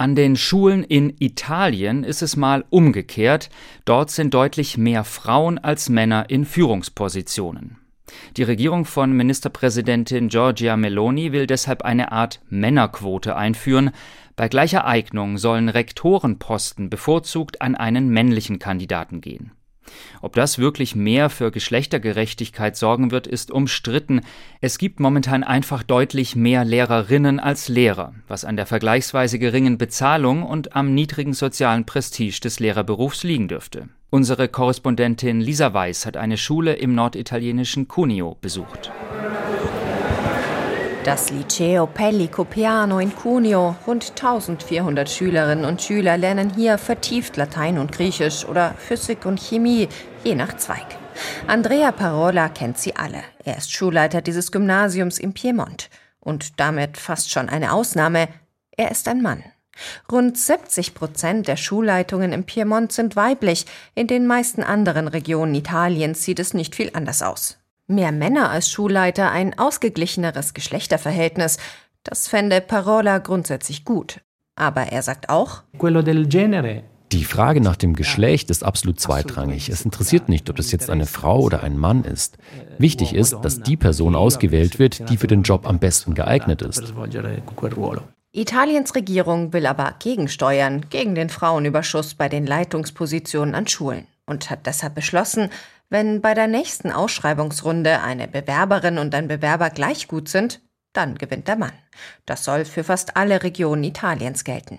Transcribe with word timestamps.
An 0.00 0.14
den 0.14 0.34
Schulen 0.34 0.82
in 0.82 1.14
Italien 1.18 2.04
ist 2.04 2.22
es 2.22 2.34
mal 2.34 2.64
umgekehrt. 2.70 3.50
Dort 3.84 4.10
sind 4.10 4.32
deutlich 4.32 4.78
mehr 4.78 5.04
Frauen 5.04 5.58
als 5.58 5.90
Männer 5.90 6.30
in 6.30 6.46
Führungspositionen. 6.46 7.76
Die 8.38 8.42
Regierung 8.42 8.86
von 8.86 9.12
Ministerpräsidentin 9.12 10.28
Giorgia 10.28 10.78
Meloni 10.78 11.32
will 11.32 11.46
deshalb 11.46 11.82
eine 11.82 12.12
Art 12.12 12.40
Männerquote 12.48 13.36
einführen. 13.36 13.90
Bei 14.36 14.48
gleicher 14.48 14.86
Eignung 14.86 15.36
sollen 15.36 15.68
Rektorenposten 15.68 16.88
bevorzugt 16.88 17.60
an 17.60 17.74
einen 17.74 18.08
männlichen 18.08 18.58
Kandidaten 18.58 19.20
gehen. 19.20 19.52
Ob 20.22 20.34
das 20.34 20.58
wirklich 20.58 20.94
mehr 20.94 21.30
für 21.30 21.50
Geschlechtergerechtigkeit 21.50 22.76
sorgen 22.76 23.10
wird, 23.10 23.26
ist 23.26 23.50
umstritten. 23.50 24.20
Es 24.60 24.78
gibt 24.78 25.00
momentan 25.00 25.42
einfach 25.42 25.82
deutlich 25.82 26.36
mehr 26.36 26.64
Lehrerinnen 26.64 27.40
als 27.40 27.68
Lehrer, 27.68 28.14
was 28.28 28.44
an 28.44 28.56
der 28.56 28.66
vergleichsweise 28.66 29.38
geringen 29.38 29.78
Bezahlung 29.78 30.42
und 30.42 30.76
am 30.76 30.94
niedrigen 30.94 31.32
sozialen 31.32 31.86
Prestige 31.86 32.40
des 32.40 32.60
Lehrerberufs 32.60 33.22
liegen 33.22 33.48
dürfte. 33.48 33.88
Unsere 34.10 34.48
Korrespondentin 34.48 35.40
Lisa 35.40 35.72
Weiß 35.72 36.04
hat 36.04 36.16
eine 36.16 36.36
Schule 36.36 36.74
im 36.74 36.94
norditalienischen 36.94 37.86
Cuneo 37.86 38.36
besucht. 38.40 38.90
Das 41.10 41.28
Liceo 41.30 41.88
Pellico 41.88 42.44
Piano 42.44 43.00
in 43.00 43.12
Cuneo. 43.12 43.74
Rund 43.84 44.10
1400 44.10 45.10
Schülerinnen 45.10 45.64
und 45.64 45.82
Schüler 45.82 46.16
lernen 46.16 46.54
hier 46.54 46.78
vertieft 46.78 47.36
Latein 47.36 47.78
und 47.78 47.90
Griechisch 47.90 48.44
oder 48.44 48.76
Physik 48.78 49.26
und 49.26 49.40
Chemie, 49.40 49.88
je 50.22 50.36
nach 50.36 50.56
Zweig. 50.56 50.86
Andrea 51.48 51.90
Parola 51.90 52.48
kennt 52.48 52.78
sie 52.78 52.94
alle. 52.94 53.24
Er 53.44 53.56
ist 53.56 53.72
Schulleiter 53.72 54.22
dieses 54.22 54.52
Gymnasiums 54.52 55.18
im 55.18 55.32
Piemont. 55.32 55.90
Und 56.20 56.60
damit 56.60 56.96
fast 56.96 57.32
schon 57.32 57.48
eine 57.48 57.72
Ausnahme. 57.72 58.28
Er 58.76 58.92
ist 58.92 59.08
ein 59.08 59.20
Mann. 59.20 59.42
Rund 60.12 60.38
70 60.38 60.94
Prozent 60.94 61.48
der 61.48 61.56
Schulleitungen 61.56 62.32
im 62.32 62.44
Piemont 62.44 62.92
sind 62.92 63.16
weiblich. 63.16 63.66
In 63.96 64.06
den 64.06 64.28
meisten 64.28 64.62
anderen 64.62 65.08
Regionen 65.08 65.56
Italiens 65.56 66.22
sieht 66.22 66.38
es 66.38 66.54
nicht 66.54 66.76
viel 66.76 66.92
anders 66.94 67.20
aus. 67.20 67.59
Mehr 67.90 68.12
Männer 68.12 68.50
als 68.50 68.70
Schulleiter, 68.70 69.32
ein 69.32 69.58
ausgeglicheneres 69.58 70.54
Geschlechterverhältnis. 70.54 71.58
Das 72.04 72.28
fände 72.28 72.60
Parola 72.60 73.18
grundsätzlich 73.18 73.84
gut. 73.84 74.20
Aber 74.54 74.82
er 74.92 75.02
sagt 75.02 75.28
auch, 75.28 75.64
die 77.12 77.24
Frage 77.24 77.60
nach 77.60 77.74
dem 77.74 77.96
Geschlecht 77.96 78.50
ist 78.50 78.62
absolut 78.62 79.00
zweitrangig. 79.00 79.68
Es 79.68 79.84
interessiert 79.84 80.28
nicht, 80.28 80.48
ob 80.48 80.54
das 80.54 80.70
jetzt 80.70 80.88
eine 80.88 81.06
Frau 81.06 81.40
oder 81.40 81.64
ein 81.64 81.76
Mann 81.76 82.04
ist. 82.04 82.38
Wichtig 82.78 83.12
ist, 83.12 83.36
dass 83.42 83.60
die 83.60 83.76
Person 83.76 84.14
ausgewählt 84.14 84.78
wird, 84.78 85.10
die 85.10 85.16
für 85.16 85.26
den 85.26 85.42
Job 85.42 85.66
am 85.66 85.80
besten 85.80 86.14
geeignet 86.14 86.62
ist. 86.62 86.94
Italiens 88.30 88.94
Regierung 88.94 89.52
will 89.52 89.66
aber 89.66 89.94
gegensteuern 89.98 90.86
gegen 90.90 91.16
den 91.16 91.28
Frauenüberschuss 91.28 92.14
bei 92.14 92.28
den 92.28 92.46
Leitungspositionen 92.46 93.56
an 93.56 93.66
Schulen 93.66 94.06
und 94.26 94.48
hat 94.48 94.66
deshalb 94.66 94.94
beschlossen, 94.94 95.50
wenn 95.90 96.20
bei 96.20 96.34
der 96.34 96.46
nächsten 96.46 96.90
Ausschreibungsrunde 96.92 98.00
eine 98.00 98.28
Bewerberin 98.28 98.98
und 98.98 99.14
ein 99.14 99.28
Bewerber 99.28 99.70
gleich 99.70 100.08
gut 100.08 100.28
sind, 100.28 100.60
dann 100.92 101.16
gewinnt 101.16 101.48
der 101.48 101.56
Mann. 101.56 101.72
Das 102.26 102.44
soll 102.44 102.64
für 102.64 102.84
fast 102.84 103.16
alle 103.16 103.42
Regionen 103.42 103.84
Italiens 103.84 104.44
gelten. 104.44 104.78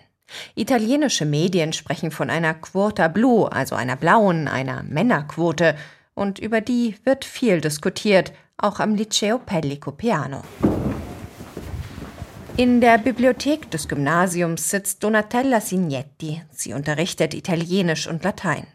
Italienische 0.56 1.26
Medien 1.26 1.74
sprechen 1.74 2.12
von 2.12 2.30
einer 2.30 2.54
Quota 2.54 3.10
Blu, 3.10 3.44
also 3.44 3.76
einer 3.76 3.98
blauen, 3.98 4.48
einer 4.48 4.84
Männerquote, 4.84 5.76
und 6.14 6.40
über 6.40 6.62
die 6.62 6.96
wird 7.04 7.26
viel 7.26 7.62
diskutiert, 7.62 8.32
auch 8.58 8.80
am 8.80 8.96
Liceo 8.96 9.40
Pellico 9.40 9.92
Piano. 9.92 10.42
In 12.58 12.80
der 12.80 12.98
Bibliothek 12.98 13.72
des 13.72 13.88
Gymnasiums 13.88 14.70
sitzt 14.70 15.04
Donatella 15.04 15.62
Signetti. 15.62 16.42
Sie 16.52 16.74
unterrichtet 16.74 17.34
Italienisch 17.34 18.08
und 18.08 18.24
Latein. 18.24 18.68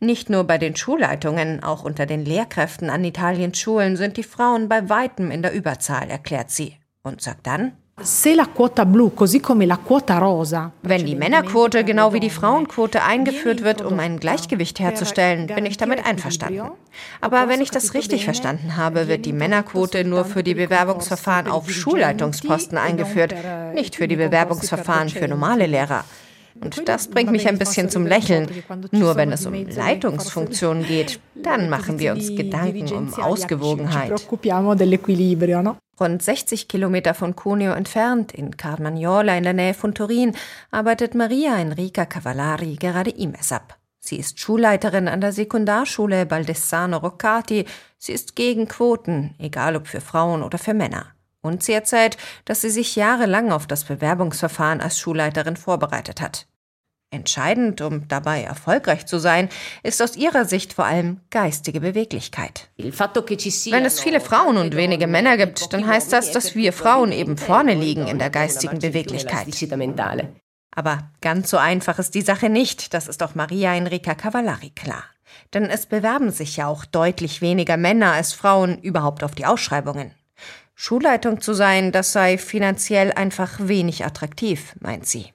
Nicht 0.00 0.30
nur 0.30 0.44
bei 0.44 0.58
den 0.58 0.76
Schulleitungen, 0.76 1.62
auch 1.62 1.84
unter 1.84 2.06
den 2.06 2.24
Lehrkräften 2.24 2.90
an 2.90 3.04
Italiens 3.04 3.58
Schulen 3.58 3.96
sind 3.96 4.16
die 4.16 4.22
Frauen 4.22 4.68
bei 4.68 4.88
weitem 4.88 5.30
in 5.30 5.42
der 5.42 5.52
Überzahl, 5.52 6.10
erklärt 6.10 6.50
sie. 6.50 6.76
Und 7.02 7.22
sagt 7.22 7.46
dann, 7.46 7.72
wenn 10.82 11.06
die 11.06 11.14
Männerquote 11.16 11.84
genau 11.84 12.12
wie 12.12 12.20
die 12.20 12.30
Frauenquote 12.30 13.02
eingeführt 13.02 13.64
wird, 13.64 13.82
um 13.82 13.98
ein 13.98 14.20
Gleichgewicht 14.20 14.78
herzustellen, 14.78 15.48
bin 15.48 15.66
ich 15.66 15.78
damit 15.78 16.06
einverstanden. 16.06 16.70
Aber 17.20 17.48
wenn 17.48 17.60
ich 17.60 17.70
das 17.70 17.94
richtig 17.94 18.24
verstanden 18.24 18.76
habe, 18.76 19.08
wird 19.08 19.26
die 19.26 19.32
Männerquote 19.32 20.04
nur 20.04 20.24
für 20.24 20.44
die 20.44 20.54
Bewerbungsverfahren 20.54 21.48
auf 21.48 21.70
Schulleitungsposten 21.70 22.78
eingeführt, 22.78 23.34
nicht 23.74 23.96
für 23.96 24.06
die 24.06 24.16
Bewerbungsverfahren 24.16 25.08
für 25.08 25.26
normale 25.26 25.66
Lehrer. 25.66 26.04
Und 26.60 26.88
das 26.88 27.08
bringt 27.08 27.30
mich 27.30 27.48
ein 27.48 27.58
bisschen 27.58 27.90
zum 27.90 28.06
Lächeln. 28.06 28.48
Nur 28.90 29.16
wenn 29.16 29.32
es 29.32 29.46
um 29.46 29.54
Leitungsfunktionen 29.54 30.86
geht, 30.86 31.20
dann 31.34 31.68
machen 31.68 31.98
wir 31.98 32.12
uns 32.12 32.34
Gedanken 32.34 32.92
um 32.92 33.14
Ausgewogenheit. 33.14 34.12
Rund 36.00 36.22
60 36.22 36.68
Kilometer 36.68 37.12
von 37.14 37.34
Cuneo 37.34 37.72
entfernt, 37.72 38.32
in 38.32 38.56
Carmagnola 38.56 39.36
in 39.36 39.42
der 39.42 39.52
Nähe 39.52 39.74
von 39.74 39.94
Turin, 39.94 40.32
arbeitet 40.70 41.14
Maria 41.14 41.56
Enrica 41.56 42.06
Cavallari 42.06 42.76
gerade 42.76 43.10
IMES-ab. 43.10 43.76
Sie 44.00 44.16
ist 44.16 44.38
Schulleiterin 44.38 45.08
an 45.08 45.20
der 45.20 45.32
Sekundarschule 45.32 46.24
Baldessano 46.24 46.98
Roccati. 46.98 47.66
Sie 47.98 48.12
ist 48.12 48.36
gegen 48.36 48.68
Quoten, 48.68 49.34
egal 49.38 49.76
ob 49.76 49.88
für 49.88 50.00
Frauen 50.00 50.42
oder 50.42 50.58
für 50.58 50.72
Männer. 50.72 51.17
Und 51.48 51.62
sie 51.62 51.72
erzählt, 51.72 52.16
dass 52.44 52.60
sie 52.60 52.70
sich 52.70 52.94
jahrelang 52.94 53.50
auf 53.50 53.66
das 53.66 53.84
Bewerbungsverfahren 53.84 54.80
als 54.80 54.98
Schulleiterin 54.98 55.56
vorbereitet 55.56 56.20
hat. 56.20 56.46
Entscheidend, 57.10 57.80
um 57.80 58.06
dabei 58.06 58.42
erfolgreich 58.42 59.06
zu 59.06 59.18
sein, 59.18 59.48
ist 59.82 60.02
aus 60.02 60.14
ihrer 60.14 60.44
Sicht 60.44 60.74
vor 60.74 60.84
allem 60.84 61.20
geistige 61.30 61.80
Beweglichkeit. 61.80 62.68
Wenn 62.76 63.84
es 63.86 64.00
viele 64.00 64.20
Frauen 64.20 64.58
und 64.58 64.76
wenige 64.76 65.06
Männer 65.06 65.38
gibt, 65.38 65.72
dann 65.72 65.86
heißt 65.86 66.12
das, 66.12 66.32
dass 66.32 66.54
wir 66.54 66.74
Frauen 66.74 67.12
eben 67.12 67.38
vorne 67.38 67.72
liegen 67.72 68.06
in 68.06 68.18
der 68.18 68.28
geistigen 68.28 68.78
Beweglichkeit. 68.78 69.46
Aber 70.76 71.10
ganz 71.22 71.48
so 71.48 71.56
einfach 71.56 71.98
ist 71.98 72.14
die 72.14 72.20
Sache 72.20 72.50
nicht, 72.50 72.92
das 72.92 73.08
ist 73.08 73.22
auch 73.22 73.34
Maria 73.34 73.74
Enrica 73.74 74.14
Cavallari 74.14 74.70
klar. 74.70 75.04
Denn 75.54 75.64
es 75.64 75.86
bewerben 75.86 76.30
sich 76.30 76.58
ja 76.58 76.66
auch 76.66 76.84
deutlich 76.84 77.40
weniger 77.40 77.78
Männer 77.78 78.12
als 78.12 78.34
Frauen 78.34 78.78
überhaupt 78.82 79.24
auf 79.24 79.34
die 79.34 79.46
Ausschreibungen. 79.46 80.14
Schulleitung 80.80 81.40
zu 81.40 81.54
sein, 81.54 81.90
das 81.90 82.12
sei 82.12 82.38
finanziell 82.38 83.10
einfach 83.10 83.58
wenig 83.58 84.04
attraktiv, 84.04 84.76
meint 84.78 85.06
sie. 85.06 85.32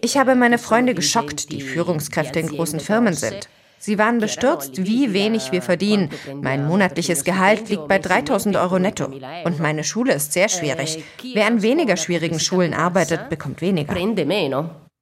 Ich 0.00 0.16
habe 0.16 0.36
meine 0.36 0.58
Freunde 0.58 0.94
geschockt, 0.94 1.50
die 1.50 1.60
Führungskräfte 1.60 2.38
in 2.38 2.46
großen 2.46 2.78
Firmen 2.78 3.14
sind. 3.14 3.48
Sie 3.80 3.98
waren 3.98 4.18
bestürzt, 4.18 4.84
wie 4.86 5.12
wenig 5.12 5.50
wir 5.50 5.60
verdienen. 5.60 6.10
Mein 6.40 6.68
monatliches 6.68 7.24
Gehalt 7.24 7.68
liegt 7.68 7.88
bei 7.88 7.98
3000 7.98 8.54
Euro 8.54 8.78
netto. 8.78 9.06
Und 9.44 9.58
meine 9.58 9.82
Schule 9.82 10.14
ist 10.14 10.32
sehr 10.32 10.48
schwierig. 10.48 11.02
Wer 11.34 11.48
an 11.48 11.62
weniger 11.62 11.96
schwierigen 11.96 12.38
Schulen 12.38 12.74
arbeitet, 12.74 13.28
bekommt 13.28 13.60
weniger. 13.60 13.92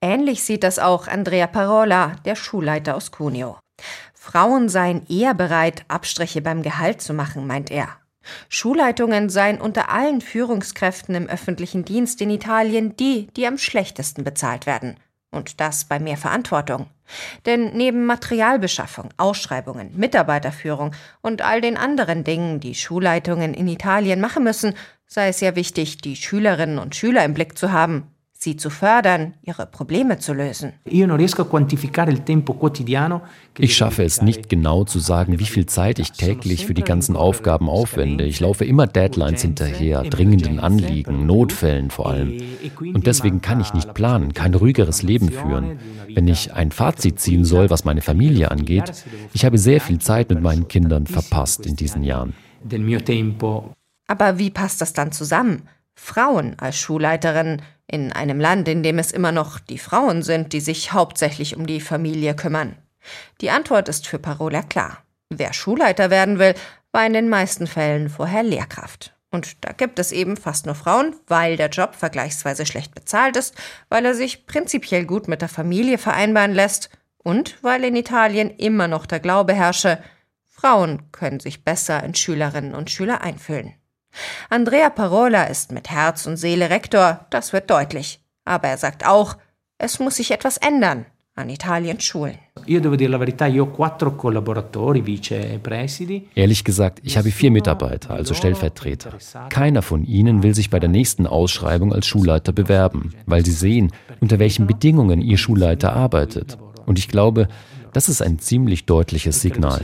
Ähnlich 0.02 0.42
sieht 0.42 0.64
das 0.64 0.78
auch 0.78 1.08
Andrea 1.08 1.46
Parola, 1.46 2.16
der 2.24 2.36
Schulleiter 2.36 2.96
aus 2.96 3.12
Cuneo. 3.12 3.58
Frauen 4.30 4.68
seien 4.68 5.08
eher 5.08 5.34
bereit, 5.34 5.84
Abstriche 5.88 6.40
beim 6.40 6.62
Gehalt 6.62 7.02
zu 7.02 7.12
machen, 7.12 7.48
meint 7.48 7.68
er. 7.68 7.88
Schulleitungen 8.48 9.28
seien 9.28 9.60
unter 9.60 9.90
allen 9.90 10.20
Führungskräften 10.20 11.16
im 11.16 11.26
öffentlichen 11.26 11.84
Dienst 11.84 12.20
in 12.20 12.30
Italien 12.30 12.94
die, 12.94 13.26
die 13.36 13.44
am 13.48 13.58
schlechtesten 13.58 14.22
bezahlt 14.22 14.66
werden. 14.66 14.94
Und 15.32 15.60
das 15.60 15.84
bei 15.84 15.98
mehr 15.98 16.16
Verantwortung. 16.16 16.86
Denn 17.44 17.76
neben 17.76 18.06
Materialbeschaffung, 18.06 19.08
Ausschreibungen, 19.16 19.96
Mitarbeiterführung 19.96 20.92
und 21.22 21.42
all 21.42 21.60
den 21.60 21.76
anderen 21.76 22.22
Dingen, 22.22 22.60
die 22.60 22.76
Schulleitungen 22.76 23.52
in 23.52 23.66
Italien 23.66 24.20
machen 24.20 24.44
müssen, 24.44 24.74
sei 25.06 25.26
es 25.26 25.40
ja 25.40 25.56
wichtig, 25.56 25.98
die 25.98 26.14
Schülerinnen 26.14 26.78
und 26.78 26.94
Schüler 26.94 27.24
im 27.24 27.34
Blick 27.34 27.58
zu 27.58 27.72
haben, 27.72 28.06
sie 28.42 28.56
zu 28.56 28.70
fördern, 28.70 29.34
ihre 29.42 29.66
Probleme 29.66 30.18
zu 30.18 30.32
lösen. 30.32 30.72
Ich 33.58 33.76
schaffe 33.76 34.02
es 34.02 34.22
nicht 34.22 34.48
genau 34.48 34.84
zu 34.84 34.98
sagen, 34.98 35.38
wie 35.38 35.44
viel 35.44 35.66
Zeit 35.66 35.98
ich 35.98 36.12
täglich 36.12 36.64
für 36.64 36.72
die 36.72 36.82
ganzen 36.82 37.16
Aufgaben 37.16 37.68
aufwende. 37.68 38.24
Ich 38.24 38.40
laufe 38.40 38.64
immer 38.64 38.86
Deadlines 38.86 39.42
hinterher, 39.42 40.04
dringenden 40.04 40.58
Anliegen, 40.58 41.26
Notfällen 41.26 41.90
vor 41.90 42.08
allem. 42.08 42.40
Und 42.78 43.06
deswegen 43.06 43.42
kann 43.42 43.60
ich 43.60 43.74
nicht 43.74 43.92
planen, 43.92 44.32
kein 44.32 44.54
ruhigeres 44.54 45.02
Leben 45.02 45.30
führen. 45.30 45.78
Wenn 46.14 46.26
ich 46.26 46.54
ein 46.54 46.72
Fazit 46.72 47.20
ziehen 47.20 47.44
soll, 47.44 47.68
was 47.68 47.84
meine 47.84 48.00
Familie 48.00 48.50
angeht, 48.50 49.04
ich 49.34 49.44
habe 49.44 49.58
sehr 49.58 49.82
viel 49.82 49.98
Zeit 49.98 50.30
mit 50.30 50.40
meinen 50.40 50.66
Kindern 50.66 51.06
verpasst 51.06 51.66
in 51.66 51.76
diesen 51.76 52.02
Jahren. 52.02 52.32
Aber 54.06 54.38
wie 54.38 54.50
passt 54.50 54.80
das 54.80 54.94
dann 54.94 55.12
zusammen? 55.12 55.68
Frauen 55.94 56.54
als 56.58 56.78
Schulleiterin 56.78 57.60
in 57.90 58.12
einem 58.12 58.40
Land, 58.40 58.68
in 58.68 58.82
dem 58.82 58.98
es 58.98 59.12
immer 59.12 59.32
noch 59.32 59.58
die 59.58 59.78
Frauen 59.78 60.22
sind, 60.22 60.52
die 60.52 60.60
sich 60.60 60.92
hauptsächlich 60.92 61.56
um 61.56 61.66
die 61.66 61.80
Familie 61.80 62.34
kümmern. 62.34 62.76
Die 63.40 63.50
Antwort 63.50 63.88
ist 63.88 64.06
für 64.06 64.18
Parola 64.18 64.62
klar. 64.62 64.98
Wer 65.30 65.52
Schulleiter 65.52 66.10
werden 66.10 66.38
will, 66.38 66.54
war 66.92 67.06
in 67.06 67.12
den 67.12 67.28
meisten 67.28 67.66
Fällen 67.66 68.08
vorher 68.08 68.42
Lehrkraft. 68.42 69.14
Und 69.30 69.64
da 69.64 69.72
gibt 69.72 69.98
es 69.98 70.10
eben 70.10 70.36
fast 70.36 70.66
nur 70.66 70.74
Frauen, 70.74 71.14
weil 71.28 71.56
der 71.56 71.68
Job 71.68 71.94
vergleichsweise 71.94 72.66
schlecht 72.66 72.94
bezahlt 72.94 73.36
ist, 73.36 73.54
weil 73.88 74.04
er 74.04 74.14
sich 74.14 74.46
prinzipiell 74.46 75.04
gut 75.04 75.28
mit 75.28 75.40
der 75.40 75.48
Familie 75.48 75.98
vereinbaren 75.98 76.52
lässt 76.52 76.90
und 77.18 77.56
weil 77.62 77.84
in 77.84 77.94
Italien 77.94 78.50
immer 78.50 78.88
noch 78.88 79.06
der 79.06 79.20
Glaube 79.20 79.54
herrsche, 79.54 80.02
Frauen 80.46 81.12
können 81.12 81.40
sich 81.40 81.64
besser 81.64 82.02
in 82.02 82.14
Schülerinnen 82.14 82.74
und 82.74 82.90
Schüler 82.90 83.20
einfühlen. 83.20 83.74
Andrea 84.48 84.90
Parola 84.90 85.44
ist 85.44 85.72
mit 85.72 85.90
Herz 85.90 86.26
und 86.26 86.36
Seele 86.36 86.70
Rektor, 86.70 87.26
das 87.30 87.52
wird 87.52 87.70
deutlich. 87.70 88.20
Aber 88.44 88.68
er 88.68 88.78
sagt 88.78 89.06
auch, 89.06 89.36
es 89.78 89.98
muss 89.98 90.16
sich 90.16 90.30
etwas 90.30 90.56
ändern 90.56 91.06
an 91.36 91.48
Italiens 91.48 92.04
Schulen. 92.04 92.38
Ehrlich 96.34 96.64
gesagt, 96.64 97.00
ich 97.02 97.16
habe 97.16 97.30
vier 97.30 97.50
Mitarbeiter, 97.50 98.10
also 98.10 98.34
Stellvertreter. 98.34 99.12
Keiner 99.48 99.82
von 99.82 100.04
ihnen 100.04 100.42
will 100.42 100.54
sich 100.54 100.70
bei 100.70 100.78
der 100.78 100.90
nächsten 100.90 101.26
Ausschreibung 101.26 101.92
als 101.92 102.06
Schulleiter 102.06 102.52
bewerben, 102.52 103.14
weil 103.26 103.44
sie 103.44 103.52
sehen, 103.52 103.92
unter 104.20 104.38
welchen 104.38 104.66
Bedingungen 104.66 105.22
ihr 105.22 105.38
Schulleiter 105.38 105.94
arbeitet. 105.94 106.58
Und 106.84 106.98
ich 106.98 107.08
glaube, 107.08 107.48
das 107.92 108.08
ist 108.08 108.22
ein 108.22 108.38
ziemlich 108.38 108.86
deutliches 108.86 109.40
Signal. 109.40 109.80